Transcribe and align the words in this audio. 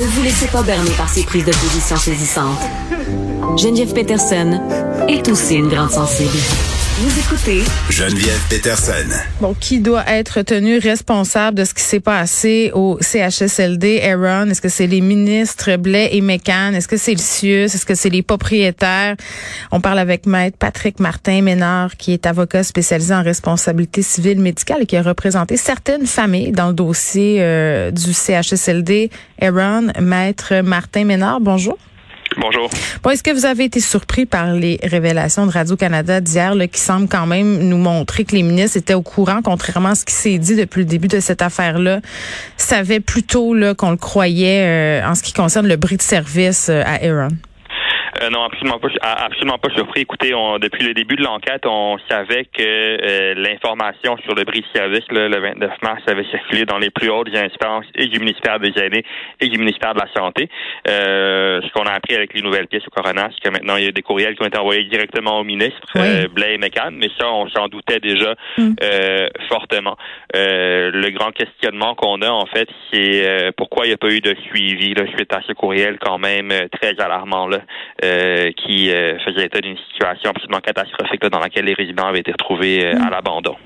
Ne 0.00 0.06
vous 0.06 0.22
laissez 0.22 0.46
pas 0.46 0.62
berner 0.62 0.92
par 0.92 1.08
ces 1.08 1.24
prises 1.24 1.44
de 1.44 1.50
position 1.50 1.96
saisissantes. 1.96 2.60
Geneviève 3.56 3.92
Peterson 3.92 4.60
est 5.08 5.28
aussi 5.28 5.56
une 5.56 5.68
grande 5.68 5.90
sensible. 5.90 6.38
Vous 7.00 7.16
écoutez 7.16 7.62
Geneviève 7.90 8.40
Peterson. 8.50 9.06
Bon, 9.40 9.54
qui 9.54 9.78
doit 9.78 10.02
être 10.08 10.42
tenu 10.42 10.78
responsable 10.78 11.56
de 11.56 11.64
ce 11.64 11.72
qui 11.72 11.84
s'est 11.84 12.00
passé 12.00 12.72
au 12.74 12.98
CHSLD, 13.00 14.00
Aaron? 14.02 14.50
Est-ce 14.50 14.60
que 14.60 14.68
c'est 14.68 14.88
les 14.88 15.00
ministres 15.00 15.76
Blais 15.76 16.08
et 16.10 16.20
Mécan? 16.20 16.72
Est-ce 16.72 16.88
que 16.88 16.96
c'est 16.96 17.12
le 17.12 17.20
CIUS? 17.20 17.66
Est-ce 17.66 17.86
que 17.86 17.94
c'est 17.94 18.10
les 18.10 18.22
propriétaires? 18.22 19.14
On 19.70 19.80
parle 19.80 20.00
avec 20.00 20.26
Maître 20.26 20.56
Patrick 20.58 20.98
Martin 20.98 21.42
Ménard, 21.42 21.96
qui 21.96 22.12
est 22.12 22.26
avocat 22.26 22.64
spécialisé 22.64 23.14
en 23.14 23.22
responsabilité 23.22 24.02
civile 24.02 24.40
médicale 24.40 24.82
et 24.82 24.86
qui 24.86 24.96
a 24.96 25.02
représenté 25.02 25.56
certaines 25.56 26.06
familles 26.06 26.50
dans 26.50 26.66
le 26.66 26.74
dossier 26.74 27.36
euh, 27.38 27.92
du 27.92 28.12
CHSLD, 28.12 29.10
Aaron. 29.40 29.92
Maître 30.00 30.62
Martin 30.64 31.04
Ménard, 31.04 31.38
bonjour. 31.38 31.78
Bonjour. 32.40 32.70
Bon, 33.02 33.10
est-ce 33.10 33.24
que 33.24 33.32
vous 33.32 33.46
avez 33.46 33.64
été 33.64 33.80
surpris 33.80 34.24
par 34.24 34.52
les 34.52 34.78
révélations 34.84 35.44
de 35.46 35.50
Radio-Canada 35.50 36.20
d'hier, 36.20 36.54
qui 36.70 36.80
semblent 36.80 37.08
quand 37.08 37.26
même 37.26 37.68
nous 37.68 37.78
montrer 37.78 38.24
que 38.24 38.36
les 38.36 38.44
ministres 38.44 38.76
étaient 38.76 38.94
au 38.94 39.02
courant, 39.02 39.40
contrairement 39.42 39.90
à 39.90 39.94
ce 39.96 40.04
qui 40.04 40.14
s'est 40.14 40.38
dit 40.38 40.54
depuis 40.54 40.80
le 40.80 40.84
début 40.84 41.08
de 41.08 41.18
cette 41.18 41.42
affaire-là, 41.42 42.00
savaient 42.56 43.00
plutôt 43.00 43.56
qu'on 43.76 43.90
le 43.90 43.96
croyait 43.96 45.00
euh, 45.02 45.08
en 45.08 45.16
ce 45.16 45.22
qui 45.22 45.32
concerne 45.32 45.66
le 45.66 45.76
bris 45.76 45.96
de 45.96 46.02
service 46.02 46.68
euh, 46.70 46.82
à 46.86 47.04
Aaron? 47.04 47.34
Euh, 48.22 48.30
non, 48.30 48.42
absolument 48.44 48.78
pas, 48.78 48.88
absolument 49.02 49.58
pas 49.58 49.70
surpris. 49.70 50.02
Écoutez, 50.02 50.34
on, 50.34 50.58
depuis 50.58 50.84
le 50.84 50.94
début 50.94 51.16
de 51.16 51.22
l'enquête, 51.22 51.64
on 51.66 51.98
savait 52.08 52.44
que 52.46 52.62
euh, 52.62 53.34
l'information 53.34 54.16
sur 54.24 54.34
le 54.34 54.44
bris 54.44 54.60
de 54.60 54.78
service 54.78 55.04
le 55.10 55.40
29 55.40 55.82
mars 55.82 56.02
avait 56.06 56.24
circulé 56.24 56.64
dans 56.64 56.78
les 56.78 56.90
plus 56.90 57.10
hautes 57.10 57.34
instances 57.34 57.86
et 57.94 58.06
du 58.06 58.18
ministère 58.18 58.58
des 58.58 58.72
Aînés 58.78 59.04
et 59.40 59.48
du 59.48 59.58
ministère 59.58 59.94
de 59.94 60.00
la 60.00 60.08
Santé. 60.14 60.48
Euh, 60.88 61.60
ce 61.62 61.72
qu'on 61.72 61.84
a 61.84 61.92
appris 61.92 62.14
avec 62.14 62.34
les 62.34 62.42
nouvelles 62.42 62.66
pièces 62.66 62.86
au 62.86 62.90
coroner, 62.90 63.26
c'est 63.34 63.48
que 63.48 63.52
maintenant 63.52 63.76
il 63.76 63.84
y 63.84 63.88
a 63.88 63.92
des 63.92 64.02
courriels 64.02 64.34
qui 64.36 64.42
ont 64.42 64.46
été 64.46 64.58
envoyés 64.58 64.84
directement 64.84 65.38
au 65.40 65.44
ministre, 65.44 65.80
oui. 65.94 66.28
Blais 66.28 66.54
et 66.54 66.58
McCann, 66.58 66.94
mais 66.96 67.08
ça, 67.18 67.30
on 67.30 67.48
s'en 67.48 67.68
doutait 67.68 68.00
déjà 68.00 68.34
mm. 68.56 68.74
fortement. 69.48 69.96
le 70.34 71.10
grand 71.10 71.30
questionnement 71.30 71.94
qu'on 71.94 72.22
a, 72.22 72.30
en 72.30 72.46
fait, 72.46 72.68
c'est 72.92 73.52
pourquoi 73.56 73.86
il 73.86 73.88
n'y 73.88 73.94
a 73.94 73.98
pas 73.98 74.10
eu 74.10 74.20
de 74.20 74.34
suivi 74.48 74.94
là, 74.94 75.04
suite 75.16 75.32
à 75.32 75.40
ce 75.46 75.52
courriel 75.52 75.98
quand 76.00 76.18
même 76.18 76.52
très 76.80 76.98
alarmant 77.00 77.46
là. 77.46 77.60
Euh, 78.08 78.52
qui 78.52 78.90
euh, 78.90 79.18
faisait 79.18 79.46
état 79.46 79.60
d'une 79.60 79.76
situation 79.90 80.30
absolument 80.30 80.60
catastrophique 80.60 81.20
dans 81.26 81.40
laquelle 81.40 81.64
les 81.64 81.74
résidents 81.74 82.06
avaient 82.06 82.20
été 82.20 82.32
retrouvés 82.32 82.84
euh, 82.84 82.92
à 82.92 83.06
mm. 83.06 83.10
l'abandon. 83.10 83.56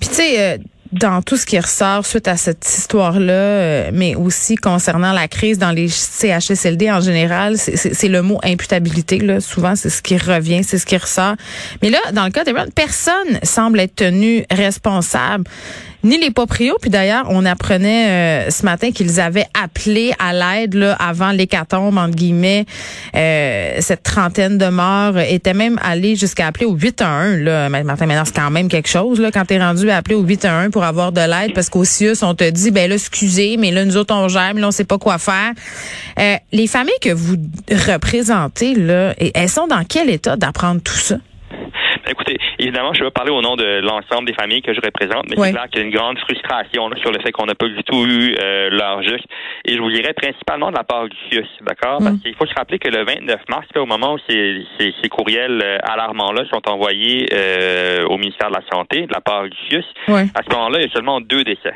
Puis 0.00 0.08
tu 0.08 0.14
sais 0.14 0.58
dans 0.92 1.22
tout 1.22 1.36
ce 1.36 1.44
qui 1.44 1.58
ressort 1.58 2.06
suite 2.06 2.28
à 2.28 2.36
cette 2.36 2.64
histoire-là, 2.64 3.90
mais 3.90 4.14
aussi 4.14 4.54
concernant 4.54 5.12
la 5.12 5.26
crise 5.26 5.58
dans 5.58 5.72
les 5.72 5.88
CHSLD 5.88 6.88
en 6.88 7.00
général, 7.00 7.56
c'est 7.56 8.08
le 8.08 8.22
mot 8.22 8.38
imputabilité. 8.44 9.18
Là. 9.18 9.40
Souvent, 9.40 9.74
c'est 9.74 9.90
ce 9.90 10.02
qui 10.02 10.16
revient, 10.16 10.62
c'est 10.62 10.78
ce 10.78 10.86
qui 10.86 10.96
ressort. 10.96 11.34
Mais 11.82 11.90
là, 11.90 11.98
dans 12.12 12.24
le 12.24 12.30
cas 12.30 12.44
d'Ebron, 12.44 12.66
personne 12.76 13.40
semble 13.42 13.80
être 13.80 13.96
tenu 13.96 14.44
responsable 14.52 15.44
ni 16.04 16.18
les 16.18 16.30
proprios. 16.30 16.76
Puis 16.80 16.90
d'ailleurs, 16.90 17.26
on 17.30 17.44
apprenait 17.44 18.46
euh, 18.46 18.50
ce 18.50 18.64
matin 18.64 18.92
qu'ils 18.92 19.20
avaient 19.20 19.46
appelé 19.60 20.12
à 20.18 20.32
l'aide 20.32 20.74
là, 20.74 20.94
avant 20.94 21.32
l'hécatombe, 21.32 21.98
entre 21.98 22.14
guillemets. 22.14 22.66
Euh, 23.16 23.76
cette 23.80 24.02
trentaine 24.02 24.58
de 24.58 24.68
morts 24.68 25.18
était 25.18 25.54
même 25.54 25.78
allé 25.82 26.14
jusqu'à 26.14 26.46
appeler 26.46 26.66
au 26.66 26.74
811. 26.74 27.38
Là. 27.40 27.68
Martin, 27.68 28.06
maintenant, 28.06 28.24
c'est 28.24 28.36
quand 28.36 28.50
même 28.50 28.68
quelque 28.68 28.88
chose 28.88 29.20
là, 29.20 29.30
quand 29.32 29.44
tu 29.46 29.58
rendu 29.58 29.90
à 29.90 29.96
appeler 29.96 30.14
au 30.14 30.22
811 30.22 30.70
pour 30.70 30.84
avoir 30.84 31.12
de 31.12 31.20
l'aide 31.20 31.54
parce 31.54 31.70
qu'au 31.70 31.84
CIUS, 31.84 32.22
on 32.22 32.34
te 32.34 32.48
dit, 32.48 32.70
ben 32.70 32.88
là, 32.88 32.96
excusez, 32.96 33.56
mais 33.56 33.70
là, 33.70 33.84
nous 33.84 33.96
autres, 33.96 34.14
on 34.14 34.28
gère, 34.28 34.54
là, 34.54 34.68
on 34.68 34.70
sait 34.70 34.84
pas 34.84 34.98
quoi 34.98 35.18
faire. 35.18 35.52
Euh, 36.18 36.36
les 36.52 36.66
familles 36.66 36.92
que 37.00 37.10
vous 37.10 37.36
représentez, 37.70 38.74
là, 38.74 39.14
elles 39.34 39.48
sont 39.48 39.66
dans 39.66 39.84
quel 39.84 40.10
état 40.10 40.36
d'apprendre 40.36 40.82
tout 40.82 40.92
ça? 40.92 41.16
Écoutez, 42.06 42.36
évidemment, 42.64 42.92
je 42.94 43.04
vais 43.04 43.10
parler 43.10 43.30
au 43.30 43.42
nom 43.42 43.56
de 43.56 43.80
l'ensemble 43.80 44.26
des 44.26 44.34
familles 44.34 44.62
que 44.62 44.72
je 44.72 44.80
représente, 44.80 45.28
mais 45.28 45.36
c'est 45.36 45.52
clair 45.52 45.66
qu'il 45.70 45.80
y 45.80 45.84
a 45.84 45.86
une 45.86 45.94
grande 45.94 46.18
frustration 46.18 46.90
sur 46.96 47.12
le 47.12 47.20
fait 47.20 47.32
qu'on 47.32 47.46
n'a 47.46 47.54
pas 47.54 47.68
du 47.68 47.82
tout 47.84 48.06
eu 48.06 48.34
euh, 48.40 48.70
l'heure 48.70 49.02
juste. 49.02 49.26
Et 49.64 49.74
je 49.74 49.80
vous 49.80 49.90
dirais 49.90 50.12
principalement 50.14 50.70
de 50.70 50.76
la 50.76 50.84
part 50.84 51.08
du 51.08 51.16
CIUS, 51.30 51.46
d'accord? 51.62 51.98
Parce 51.98 52.16
mm. 52.16 52.20
qu'il 52.20 52.34
faut 52.34 52.46
se 52.46 52.54
rappeler 52.54 52.78
que 52.78 52.88
le 52.88 53.04
29 53.04 53.40
mars, 53.48 53.66
au 53.76 53.86
moment 53.86 54.14
où 54.14 54.18
ces, 54.28 54.64
ces, 54.78 55.08
courriels 55.08 55.60
euh, 55.62 55.78
alarmants-là 55.82 56.44
sont 56.50 56.68
envoyés 56.68 57.26
euh, 57.32 58.04
au 58.06 58.16
ministère 58.16 58.50
de 58.50 58.54
la 58.54 58.62
Santé 58.72 59.02
de 59.02 59.12
la 59.12 59.20
part 59.20 59.44
du 59.44 59.56
CIUS, 59.68 59.84
à 60.08 60.42
ce 60.42 60.54
moment-là, 60.54 60.78
il 60.80 60.86
y 60.86 60.90
a 60.90 60.92
seulement 60.92 61.20
deux 61.20 61.44
décès. 61.44 61.74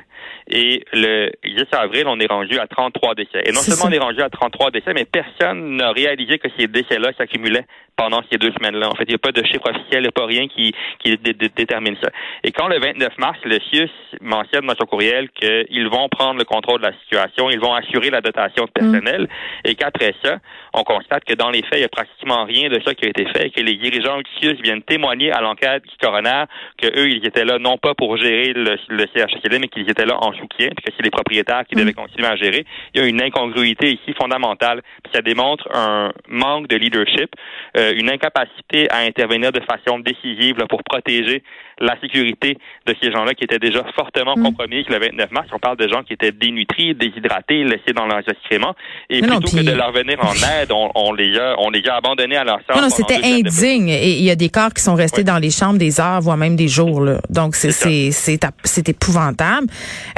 Et 0.50 0.82
le 0.94 1.30
10 1.44 1.66
avril, 1.72 2.04
on 2.06 2.18
est 2.20 2.26
rendu 2.26 2.58
à 2.58 2.66
33 2.66 3.14
décès. 3.14 3.42
Et 3.44 3.52
non 3.52 3.60
seulement 3.60 3.84
on 3.88 3.92
est 3.92 3.98
rendu 4.02 4.22
à 4.22 4.30
33 4.30 4.70
décès, 4.70 4.94
mais 4.94 5.04
personne 5.04 5.76
n'a 5.76 5.92
réalisé 5.92 6.38
que 6.38 6.48
ces 6.58 6.66
décès-là 6.66 7.10
s'accumulaient 7.18 7.66
pendant 7.98 8.22
ces 8.30 8.38
deux 8.38 8.52
semaines-là. 8.52 8.88
En 8.88 8.94
fait, 8.94 9.04
il 9.04 9.10
n'y 9.10 9.14
a 9.16 9.18
pas 9.18 9.32
de 9.32 9.44
chiffre 9.44 9.68
officiel, 9.68 10.00
il 10.00 10.02
n'y 10.02 10.08
a 10.08 10.12
pas 10.12 10.24
rien 10.24 10.46
qui, 10.48 10.72
qui 10.98 11.16
détermine 11.16 11.96
ça. 12.02 12.10
Et 12.44 12.52
quand 12.52 12.68
le 12.68 12.78
29 12.78 13.18
mars, 13.18 13.38
le 13.44 13.58
CIUS 13.70 13.90
mentionne 14.20 14.66
dans 14.66 14.74
son 14.74 14.86
courriel 14.86 15.28
qu'ils 15.30 15.88
vont 15.88 16.08
prendre 16.08 16.38
le 16.38 16.44
contrôle 16.44 16.80
de 16.80 16.86
la 16.86 16.92
situation, 17.02 17.50
ils 17.50 17.60
vont 17.60 17.74
assurer 17.74 18.10
la 18.10 18.20
dotation 18.20 18.64
de 18.64 18.70
personnel, 18.70 19.22
mm. 19.22 19.68
et 19.68 19.74
qu'après 19.74 20.14
ça, 20.22 20.38
on 20.74 20.82
constate 20.84 21.24
que 21.24 21.34
dans 21.34 21.50
les 21.50 21.62
faits, 21.62 21.74
il 21.74 21.80
n'y 21.80 21.84
a 21.84 21.88
pratiquement 21.88 22.44
rien 22.44 22.68
de 22.68 22.80
ça 22.84 22.94
qui 22.94 23.06
a 23.06 23.08
été 23.08 23.26
fait, 23.26 23.46
et 23.46 23.50
que 23.50 23.60
les 23.60 23.76
dirigeants 23.76 24.18
du 24.18 24.30
CIUS 24.38 24.60
viennent 24.62 24.82
témoigner 24.82 25.32
à 25.32 25.40
l'enquête 25.40 25.82
du 25.84 25.96
coroner 26.00 26.44
que 26.80 26.86
eux, 26.86 27.08
ils 27.08 27.26
étaient 27.26 27.44
là 27.44 27.58
non 27.58 27.78
pas 27.78 27.94
pour 27.94 28.16
gérer 28.16 28.52
le, 28.52 28.76
le 28.88 29.06
CHSLD, 29.14 29.58
mais 29.58 29.68
qu'ils 29.68 29.88
étaient 29.88 30.06
là 30.06 30.18
en 30.20 30.32
soutien, 30.32 30.68
puis 30.76 30.84
que 30.84 30.92
c'est 30.96 31.02
les 31.02 31.10
propriétaires 31.10 31.64
qui 31.68 31.74
devaient 31.74 31.92
mm. 31.92 31.94
continuer 31.94 32.26
à 32.26 32.36
gérer. 32.36 32.64
Il 32.94 33.00
y 33.00 33.04
a 33.04 33.06
une 33.06 33.22
incongruité 33.22 33.92
ici 33.92 34.14
fondamentale, 34.18 34.82
puis 35.02 35.12
ça 35.14 35.22
démontre 35.22 35.68
un 35.74 36.12
manque 36.28 36.68
de 36.68 36.76
leadership. 36.76 37.34
Euh, 37.76 37.92
une 37.96 38.10
incapacité 38.10 38.90
à 38.90 38.98
intervenir 38.98 39.52
de 39.52 39.60
façon 39.60 39.98
décisive 39.98 40.56
pour 40.68 40.82
protéger 40.84 41.42
la 41.80 41.98
sécurité 42.00 42.58
de 42.86 42.94
ces 43.00 43.12
gens-là 43.12 43.34
qui 43.34 43.44
étaient 43.44 43.58
déjà 43.58 43.84
fortement 43.94 44.34
mm. 44.36 44.42
compromis 44.42 44.84
le 44.88 44.98
29 44.98 45.30
mars. 45.30 45.48
On 45.52 45.58
parle 45.58 45.76
de 45.76 45.88
gens 45.88 46.02
qui 46.02 46.12
étaient 46.12 46.32
dénutris, 46.32 46.94
déshydratés, 46.94 47.64
laissés 47.64 47.92
dans 47.94 48.06
leurs 48.06 48.28
excréments. 48.28 48.74
Et 49.10 49.20
plutôt 49.20 49.48
que 49.56 49.62
de 49.62 49.72
leur 49.72 49.92
venir 49.92 50.18
en 50.20 50.32
aide, 50.34 50.72
on, 50.72 51.12
les 51.12 51.38
a, 51.38 51.54
on 51.58 51.70
les 51.70 51.86
a 51.88 51.96
abandonnés 51.96 52.36
à 52.36 52.44
leur 52.44 52.58
sort. 52.68 52.80
Non, 52.80 52.90
c'était 52.90 53.24
indigne. 53.24 53.88
Et 53.88 54.18
il 54.18 54.24
y 54.24 54.30
a 54.30 54.36
des 54.36 54.48
corps 54.48 54.72
qui 54.74 54.82
sont 54.82 54.94
restés 54.94 55.24
dans 55.24 55.38
les 55.38 55.50
chambres 55.50 55.78
des 55.78 56.00
heures, 56.00 56.20
voire 56.20 56.36
même 56.36 56.56
des 56.56 56.68
jours. 56.68 57.00
Là. 57.00 57.20
Donc, 57.30 57.54
c'est 57.54 58.88
épouvantable. 58.88 59.66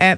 Euh, 0.01 0.15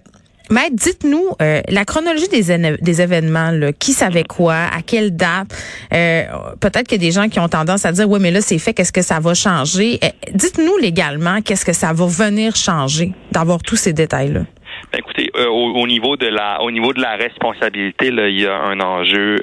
Maître, 0.50 0.74
dites-nous 0.74 1.30
euh, 1.40 1.60
la 1.68 1.84
chronologie 1.84 2.28
des, 2.28 2.76
des 2.80 3.02
événements. 3.02 3.50
Là, 3.50 3.72
qui 3.72 3.92
savait 3.92 4.24
quoi, 4.24 4.54
à 4.54 4.82
quelle 4.86 5.16
date? 5.16 5.48
Euh, 5.92 6.22
peut-être 6.60 6.86
qu'il 6.86 7.02
y 7.02 7.04
a 7.04 7.08
des 7.08 7.12
gens 7.12 7.28
qui 7.28 7.40
ont 7.40 7.48
tendance 7.48 7.84
à 7.84 7.92
dire, 7.92 8.08
oui, 8.08 8.18
mais 8.20 8.30
là, 8.30 8.40
c'est 8.40 8.58
fait, 8.58 8.74
qu'est-ce 8.74 8.92
que 8.92 9.02
ça 9.02 9.20
va 9.20 9.34
changer? 9.34 9.98
Euh, 10.04 10.08
dites-nous 10.32 10.76
légalement, 10.78 11.40
qu'est-ce 11.42 11.64
que 11.64 11.72
ça 11.72 11.92
va 11.92 12.06
venir 12.06 12.56
changer 12.56 13.12
d'avoir 13.30 13.58
tous 13.62 13.76
ces 13.76 13.92
détails-là? 13.92 14.40
Ben, 14.92 14.98
écoutez, 14.98 15.30
au, 15.48 15.86
niveau 15.86 16.16
de 16.16 16.26
la 16.26 16.62
au 16.62 16.70
niveau 16.70 16.92
de 16.92 17.00
la 17.00 17.16
responsabilité, 17.16 18.10
là, 18.10 18.28
il 18.28 18.40
y 18.40 18.46
a 18.46 18.56
un 18.56 18.80
enjeu 18.80 19.36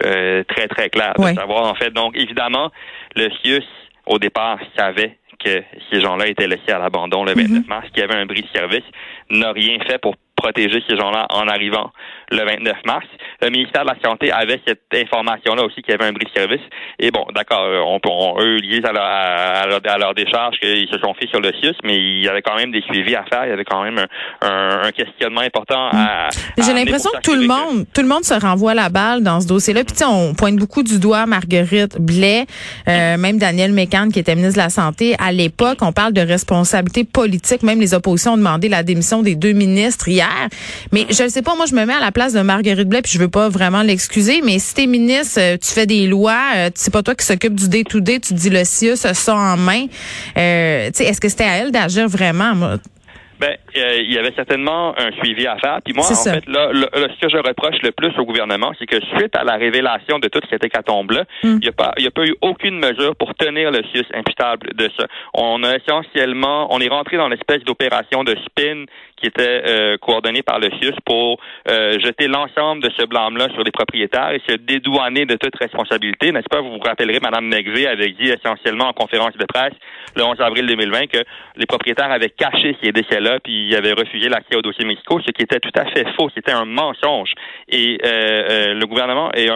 très 0.47 0.67
très 0.67 0.89
clair 0.89 1.13
de 1.17 1.33
savoir 1.33 1.65
en 1.65 1.75
fait. 1.75 1.91
Donc 1.91 2.15
évidemment, 2.15 2.71
le 3.15 3.29
CIUS 3.41 3.63
au 4.05 4.19
départ 4.19 4.59
savait 4.77 5.17
que 5.43 5.63
ces 5.89 6.01
gens-là 6.01 6.27
étaient 6.27 6.47
laissés 6.47 6.71
à 6.71 6.79
l'abandon 6.79 7.23
le 7.23 7.33
29 7.33 7.63
mm-hmm. 7.63 7.67
mars, 7.67 7.87
qu'il 7.93 8.01
y 8.01 8.03
avait 8.03 8.15
un 8.15 8.25
bris 8.25 8.41
de 8.41 8.47
service, 8.53 8.83
n'a 9.29 9.51
rien 9.51 9.77
fait 9.87 9.97
pour 9.99 10.15
protéger 10.41 10.83
ces 10.87 10.95
gens-là 10.95 11.27
en 11.29 11.47
arrivant 11.47 11.91
le 12.31 12.45
29 12.45 12.77
mars. 12.85 13.05
Le 13.41 13.49
ministère 13.49 13.83
de 13.83 13.89
la 13.89 13.97
Santé 14.03 14.31
avait 14.31 14.59
cette 14.67 14.81
information-là 14.93 15.63
aussi 15.63 15.81
qu'il 15.81 15.91
y 15.91 15.93
avait 15.93 16.05
un 16.05 16.11
bris 16.11 16.25
de 16.25 16.39
service. 16.39 16.61
Et 16.99 17.11
bon, 17.11 17.25
d'accord, 17.33 17.63
euh, 17.63 17.79
on, 17.79 17.99
on, 18.05 18.41
eux, 18.41 18.57
liés 18.57 18.81
à 18.83 18.91
leur, 18.91 19.03
à, 19.03 19.97
leur, 19.97 20.13
décharge, 20.13 20.59
qu'ils 20.59 20.89
se 20.91 20.99
sont 20.99 21.13
faits 21.13 21.29
sur 21.29 21.39
le 21.39 21.51
CIUS, 21.53 21.75
mais 21.83 21.95
il 21.95 22.23
y 22.23 22.27
avait 22.27 22.41
quand 22.41 22.55
même 22.55 22.71
des 22.71 22.81
suivis 22.81 23.15
à 23.15 23.23
faire. 23.23 23.45
Il 23.45 23.49
y 23.49 23.53
avait 23.53 23.63
quand 23.63 23.83
même 23.83 23.99
un, 24.41 24.81
un, 24.83 24.91
questionnement 24.91 25.41
important 25.41 25.89
à. 25.93 26.29
J'ai 26.57 26.73
l'impression 26.73 27.11
que 27.11 27.21
tout 27.21 27.35
le 27.35 27.47
monde, 27.47 27.85
tout 27.93 28.01
le 28.01 28.07
monde 28.07 28.23
se 28.23 28.33
renvoie 28.33 28.73
la 28.73 28.89
balle 28.89 29.23
dans 29.23 29.39
ce 29.39 29.47
dossier-là. 29.47 29.83
Puis 29.83 29.95
on 30.05 30.33
pointe 30.33 30.57
beaucoup 30.57 30.83
du 30.83 30.99
doigt 30.99 31.25
Marguerite 31.25 31.99
Blais, 31.99 32.45
euh, 32.87 33.17
même 33.17 33.37
Daniel 33.37 33.71
Mécan, 33.71 34.09
qui 34.09 34.19
était 34.19 34.35
ministre 34.35 34.57
de 34.57 34.63
la 34.63 34.69
Santé. 34.69 35.15
À 35.19 35.31
l'époque, 35.31 35.77
on 35.81 35.93
parle 35.93 36.13
de 36.13 36.21
responsabilité 36.21 37.03
politique. 37.03 37.63
Même 37.63 37.79
les 37.79 37.93
oppositions 37.93 38.33
ont 38.33 38.37
demandé 38.37 38.67
la 38.69 38.83
démission 38.83 39.21
des 39.21 39.35
deux 39.35 39.53
ministres 39.53 40.07
hier. 40.09 40.49
Mais 40.91 41.05
je 41.09 41.23
ne 41.23 41.29
sais 41.29 41.41
pas, 41.41 41.55
moi, 41.55 41.65
je 41.65 41.75
me 41.75 41.85
mets 41.85 41.93
à 41.93 41.99
la 41.99 42.11
place 42.11 42.18
de 42.27 42.41
Marguerite 42.41 42.89
Blais, 42.89 43.01
puis 43.01 43.13
je 43.13 43.17
veux 43.17 43.29
pas 43.29 43.47
vraiment 43.47 43.81
l'excuser, 43.81 44.41
mais 44.43 44.59
si 44.59 44.73
t'es 44.73 44.87
ministre, 44.87 45.39
euh, 45.39 45.57
tu 45.57 45.71
fais 45.71 45.85
des 45.85 46.05
lois, 46.05 46.51
euh, 46.55 46.69
c'est 46.75 46.91
pas 46.91 47.01
toi 47.01 47.15
qui 47.15 47.25
s'occupe 47.25 47.55
du 47.55 47.69
day-to-day, 47.69 48.19
tu 48.19 48.33
dis 48.33 48.49
le 48.49 48.63
CIUS 48.65 48.97
ça 48.97 49.35
en 49.35 49.55
main. 49.55 49.85
Euh, 50.37 50.89
est-ce 50.89 51.21
que 51.21 51.29
c'était 51.29 51.45
à 51.45 51.57
elle 51.57 51.71
d'agir 51.71 52.09
vraiment? 52.09 52.77
Ben, 53.39 53.55
Euh, 53.75 54.01
il 54.01 54.11
y 54.13 54.17
avait 54.17 54.33
certainement 54.35 54.93
un 54.97 55.11
suivi 55.13 55.47
à 55.47 55.57
faire. 55.57 55.79
Puis 55.83 55.93
moi, 55.93 56.05
en 56.05 56.15
fait, 56.15 56.47
là, 56.47 56.71
ce 56.73 57.19
que 57.19 57.29
je 57.29 57.37
reproche 57.37 57.81
le 57.83 57.91
plus 57.91 58.17
au 58.17 58.25
gouvernement, 58.25 58.71
c'est 58.79 58.85
que 58.85 58.99
suite 59.17 59.35
à 59.35 59.43
la 59.43 59.55
révélation 59.55 60.19
de 60.19 60.27
toute 60.27 60.45
cette 60.49 60.63
hécatombe-là, 60.63 61.25
hmm. 61.43 61.57
il 61.57 61.59
n'y 61.59 61.67
a 61.67 61.71
pas, 61.71 61.91
il 61.97 62.03
y 62.03 62.07
a 62.07 62.11
pas 62.11 62.25
eu 62.25 62.35
aucune 62.41 62.79
mesure 62.79 63.15
pour 63.15 63.33
tenir 63.35 63.71
le 63.71 63.81
CIUS 63.91 64.05
imputable 64.13 64.73
de 64.75 64.89
ça. 64.97 65.05
On 65.33 65.63
a 65.63 65.75
essentiellement, 65.75 66.67
on 66.73 66.79
est 66.79 66.89
rentré 66.89 67.17
dans 67.17 67.27
l'espèce 67.27 67.63
d'opération 67.63 68.23
de 68.23 68.35
spin 68.45 68.85
qui 69.17 69.27
était 69.27 69.63
euh, 69.67 69.97
coordonnée 69.97 70.43
par 70.43 70.59
le 70.59 70.69
CIUS 70.79 70.95
pour 71.05 71.39
euh, 71.69 71.99
jeter 71.99 72.27
l'ensemble 72.27 72.81
de 72.81 72.89
ce 72.97 73.05
blâme-là 73.05 73.49
sur 73.53 73.63
les 73.63 73.71
propriétaires 73.71 74.31
et 74.31 74.41
se 74.47 74.55
dédouaner 74.55 75.25
de 75.25 75.35
toute 75.35 75.55
responsabilité. 75.57 76.31
N'est-ce 76.31 76.49
pas? 76.49 76.61
Vous 76.61 76.71
vous 76.71 76.79
rappellerez, 76.79 77.19
Mme 77.19 77.49
Negvé 77.49 77.87
avait 77.87 78.11
dit 78.11 78.29
essentiellement 78.29 78.87
en 78.87 78.93
conférence 78.93 79.33
de 79.33 79.45
presse 79.45 79.73
le 80.15 80.23
11 80.23 80.39
avril 80.39 80.65
2020 80.65 81.07
que 81.07 81.19
les 81.55 81.65
propriétaires 81.65 82.11
avaient 82.11 82.29
caché 82.29 82.77
ces 82.81 82.91
décès-là 82.91 83.39
puis 83.43 83.58
avait 83.75 83.93
refusé 83.93 84.29
l'accès 84.29 84.55
au 84.55 84.61
dossier 84.61 84.85
Mexico, 84.85 85.19
ce 85.25 85.31
qui 85.31 85.43
était 85.43 85.59
tout 85.59 85.71
à 85.75 85.85
fait 85.85 86.05
faux, 86.15 86.29
c'était 86.33 86.51
un 86.51 86.65
mensonge. 86.65 87.33
Et 87.67 87.97
euh, 88.03 88.07
euh, 88.07 88.73
le 88.73 88.85
gouvernement 88.85 89.31
est 89.33 89.49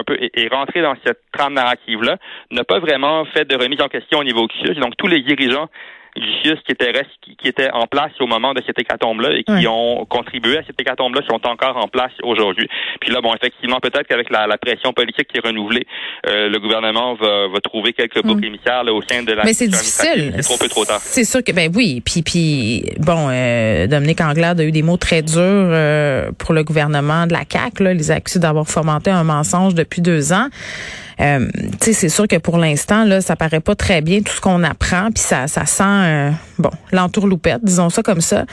rentré 0.51 0.81
dans 0.81 0.95
cette 1.05 1.19
trame 1.31 1.53
narrative-là, 1.53 2.17
n'a 2.51 2.63
pas 2.63 2.79
vraiment 2.79 3.25
fait 3.25 3.45
de 3.45 3.55
remise 3.55 3.81
en 3.81 3.87
question 3.87 4.19
au 4.19 4.23
niveau 4.23 4.47
CIUS. 4.59 4.75
Donc 4.75 4.95
tous 4.97 5.07
les 5.07 5.21
dirigeants 5.21 5.69
CIUS 6.15 6.57
qui 6.65 6.71
étaient, 6.71 6.93
qui 7.21 7.47
étaient 7.47 7.71
en 7.71 7.87
place 7.87 8.11
au 8.19 8.27
moment 8.27 8.53
de 8.53 8.61
cette 8.65 8.79
hécatombe-là 8.79 9.31
et 9.37 9.43
qui 9.43 9.67
ont 9.67 10.05
contribué 10.05 10.57
à 10.57 10.63
cette 10.63 10.79
hécatombe-là 10.79 11.21
sont 11.27 11.41
encore 11.47 11.77
en 11.77 11.87
place 11.87 12.11
aujourd'hui. 12.21 12.67
Puis 13.01 13.11
là, 13.11 13.21
bon, 13.21 13.33
effectivement, 13.33 13.79
peut-être 13.79 14.07
qu'avec 14.07 14.29
la, 14.29 14.57
pression 14.57 14.93
politique 14.93 15.27
qui 15.27 15.37
est 15.37 15.45
renouvelée, 15.45 15.85
euh, 16.27 16.47
le 16.47 16.59
gouvernement 16.59 17.15
va, 17.15 17.47
va, 17.47 17.59
trouver 17.59 17.91
quelques 17.91 18.21
boucs 18.23 18.39
mm. 18.39 18.45
émissaires 18.45 18.83
là, 18.83 18.93
au 18.93 19.01
sein 19.01 19.23
de 19.23 19.33
la 19.33 19.43
Mais 19.43 19.53
c'est 19.53 19.67
difficile. 19.67 20.33
C'est 20.35 20.43
trop 20.43 20.57
peu 20.57 20.69
trop 20.69 20.85
tard. 20.85 20.99
C'est 20.99 21.25
sûr 21.25 21.43
que, 21.43 21.51
ben 21.51 21.71
oui, 21.75 22.01
puis, 22.05 22.21
puis 22.21 22.85
bon, 22.99 23.27
euh, 23.29 23.87
Dominique 23.87 24.21
Anglade 24.21 24.59
a 24.59 24.63
eu 24.63 24.71
des 24.71 24.83
mots 24.83 24.97
très 24.97 25.21
durs 25.21 25.39
euh, 25.39 26.31
pour 26.37 26.53
le 26.53 26.63
gouvernement 26.63 27.27
de 27.27 27.33
la 27.33 27.43
CAQ, 27.49 27.83
là, 27.83 27.93
les 27.93 28.11
accusés 28.11 28.39
d'avoir 28.39 28.67
fomenté 28.67 29.09
un 29.09 29.23
mensonge 29.23 29.73
depuis 29.73 30.01
deux 30.01 30.31
ans. 30.31 30.47
Euh, 31.19 31.47
c'est 31.79 32.09
sûr 32.09 32.27
que 32.27 32.37
pour 32.37 32.57
l'instant, 32.57 33.05
là, 33.05 33.21
ça 33.21 33.35
paraît 33.35 33.59
pas 33.59 33.75
très 33.75 34.01
bien 34.01 34.21
tout 34.21 34.33
ce 34.33 34.41
qu'on 34.41 34.63
apprend, 34.63 35.09
puis 35.11 35.23
ça, 35.23 35.47
ça 35.47 35.65
sent, 35.65 35.83
euh, 35.83 36.31
bon, 36.57 36.71
l'entourloupette, 36.91 37.63
disons 37.63 37.89
ça 37.89 38.03
comme 38.03 38.21
ça. 38.21 38.45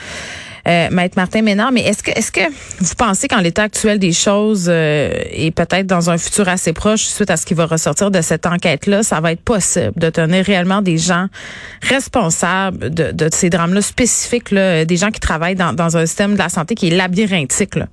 Euh, 0.68 0.88
Maître 0.90 1.14
Martin 1.16 1.40
Ménard, 1.40 1.72
mais 1.72 1.80
est-ce 1.80 2.02
que 2.02 2.10
est-ce 2.10 2.30
que 2.30 2.42
vous 2.80 2.94
pensez 2.96 3.28
qu'en 3.28 3.40
l'état 3.40 3.62
actuel 3.62 3.98
des 3.98 4.12
choses 4.12 4.66
euh, 4.68 5.10
et 5.30 5.50
peut-être 5.50 5.86
dans 5.86 6.10
un 6.10 6.18
futur 6.18 6.48
assez 6.48 6.74
proche, 6.74 7.04
suite 7.04 7.30
à 7.30 7.38
ce 7.38 7.46
qui 7.46 7.54
va 7.54 7.64
ressortir 7.64 8.10
de 8.10 8.20
cette 8.20 8.44
enquête-là, 8.44 9.02
ça 9.02 9.20
va 9.20 9.32
être 9.32 9.40
possible 9.40 9.92
de 9.96 10.10
tenir 10.10 10.44
réellement 10.44 10.82
des 10.82 10.98
gens 10.98 11.28
responsables 11.80 12.90
de, 12.90 13.10
de 13.10 13.28
ces 13.32 13.48
drames-là 13.48 13.80
spécifiques, 13.80 14.50
là, 14.50 14.84
des 14.84 14.96
gens 14.96 15.10
qui 15.10 15.20
travaillent 15.20 15.54
dans, 15.54 15.72
dans 15.72 15.96
un 15.96 16.04
système 16.04 16.34
de 16.34 16.38
la 16.38 16.50
santé 16.50 16.74
qui 16.74 16.88
est 16.88 16.96
labyrinthique? 16.96 17.76
Là? 17.76 17.86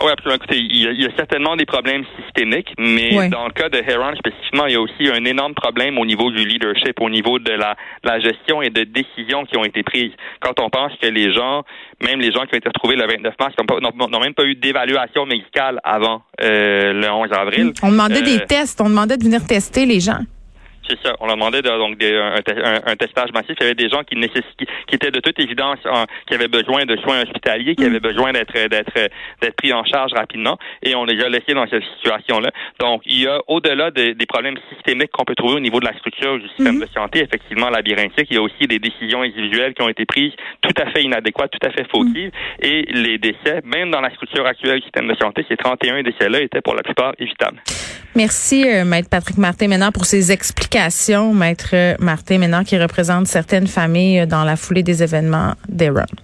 Ah 0.00 0.04
oui, 0.04 0.12
absolument. 0.12 0.36
Écoutez, 0.36 0.58
il 0.58 1.00
y, 1.00 1.06
a, 1.06 1.16
certainement 1.16 1.56
des 1.56 1.66
problèmes 1.66 2.04
systémiques, 2.22 2.72
mais 2.78 3.28
dans 3.30 3.46
le 3.46 3.52
cas 3.52 3.68
de 3.68 3.78
Heron 3.78 4.14
spécifiquement, 4.14 4.66
il 4.66 4.74
y 4.74 4.76
a 4.76 4.80
aussi 4.80 5.08
un 5.12 5.24
énorme 5.24 5.54
problème 5.54 5.98
au 5.98 6.06
niveau 6.06 6.30
du 6.30 6.44
leadership, 6.44 7.00
au 7.00 7.10
niveau 7.10 7.40
de 7.40 7.50
la, 7.50 7.74
la 8.04 8.20
gestion 8.20 8.62
et 8.62 8.70
de 8.70 8.84
décisions 8.84 9.44
qui 9.44 9.56
ont 9.56 9.64
été 9.64 9.82
prises. 9.82 10.12
Quand 10.40 10.60
on 10.60 10.70
pense 10.70 10.92
que 11.02 11.08
les 11.08 11.32
gens, 11.32 11.64
même 12.00 12.20
les 12.20 12.30
gens 12.30 12.46
qui 12.46 12.54
ont 12.54 12.58
été 12.58 12.68
retrouvés 12.68 12.94
le 12.94 13.08
29 13.08 13.34
mars, 13.40 13.54
n'ont 13.58 14.20
même 14.20 14.34
pas 14.34 14.44
eu 14.44 14.54
d'évaluation 14.54 15.26
médicale 15.26 15.80
avant 15.82 16.22
euh, 16.42 16.92
le 16.92 17.10
11 17.10 17.32
avril. 17.32 17.72
On 17.82 17.90
demandait 17.90 18.22
des 18.22 18.36
euh, 18.36 18.46
tests, 18.46 18.80
on 18.80 18.88
demandait 18.88 19.16
de 19.16 19.24
venir 19.24 19.44
tester 19.44 19.84
les 19.84 19.98
gens. 19.98 20.20
C'est 20.88 20.98
ça. 21.02 21.14
On 21.20 21.26
leur 21.26 21.36
demandait 21.36 21.62
de, 21.62 21.68
donc 21.68 21.96
un, 22.02 22.96
testage 22.96 23.30
massif. 23.32 23.56
Il 23.60 23.62
y 23.62 23.66
avait 23.66 23.74
des 23.74 23.88
gens 23.88 24.02
qui, 24.04 24.16
qui 24.16 24.94
étaient 24.94 25.10
de 25.10 25.20
toute 25.20 25.38
évidence 25.38 25.78
qui 26.26 26.34
avaient 26.34 26.48
besoin 26.48 26.86
de 26.86 26.96
soins 26.96 27.22
hospitaliers, 27.22 27.74
qui 27.74 27.84
mm. 27.84 27.88
avaient 27.88 28.00
besoin 28.00 28.32
d'être 28.32 28.68
d'être 28.68 29.10
d'être 29.42 29.56
pris 29.56 29.72
en 29.72 29.84
charge 29.84 30.12
rapidement, 30.12 30.58
et 30.82 30.94
on 30.94 31.04
les 31.04 31.22
a 31.22 31.28
laissés 31.28 31.54
dans 31.54 31.66
cette 31.68 31.84
situation-là. 31.96 32.50
Donc, 32.80 33.02
il 33.06 33.22
y 33.22 33.26
a 33.26 33.40
au-delà 33.46 33.90
des 33.90 34.14
problèmes 34.26 34.56
systémiques 34.72 35.10
qu'on 35.12 35.24
peut 35.24 35.34
trouver 35.34 35.54
au 35.54 35.60
niveau 35.60 35.80
de 35.80 35.86
la 35.86 35.96
structure 35.98 36.38
du 36.38 36.48
système 36.48 36.76
mm-hmm. 36.76 36.80
de 36.80 36.92
santé, 36.94 37.22
effectivement 37.22 37.70
labyrinthique, 37.70 38.28
il 38.30 38.34
y 38.34 38.38
a 38.38 38.42
aussi 38.42 38.66
des 38.66 38.78
décisions 38.78 39.22
individuelles 39.22 39.74
qui 39.74 39.82
ont 39.82 39.88
été 39.88 40.04
prises 40.06 40.32
tout 40.62 40.74
à 40.80 40.90
fait 40.90 41.02
inadéquates, 41.02 41.50
tout 41.50 41.66
à 41.66 41.70
fait 41.70 41.86
fautives, 41.90 42.30
mm. 42.30 42.64
et 42.64 42.82
les 42.92 43.18
décès, 43.18 43.60
même 43.64 43.90
dans 43.90 44.00
la 44.00 44.10
structure 44.10 44.46
actuelle 44.46 44.78
du 44.78 44.84
système 44.84 45.08
de 45.08 45.16
santé, 45.16 45.44
ces 45.48 45.56
31 45.56 46.02
décès-là 46.02 46.40
étaient 46.40 46.60
pour 46.60 46.74
la 46.74 46.82
plupart 46.82 47.12
évitables. 47.18 47.62
Merci, 48.14 48.68
euh, 48.68 48.84
Maître 48.84 49.08
Patrick 49.08 49.38
Martin, 49.38 49.68
maintenant 49.68 49.92
pour 49.92 50.04
ces 50.04 50.32
explications. 50.32 50.77
Maître 51.34 51.96
Martin, 51.98 52.38
maintenant 52.38 52.64
qui 52.64 52.78
représente 52.78 53.26
certaines 53.26 53.66
familles 53.66 54.26
dans 54.26 54.44
la 54.44 54.56
foulée 54.56 54.82
des 54.82 55.02
événements 55.02 55.54
d'Aaron. 55.68 56.06